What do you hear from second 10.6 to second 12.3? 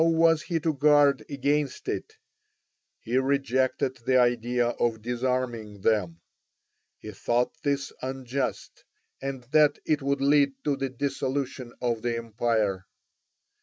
to the dissolution of the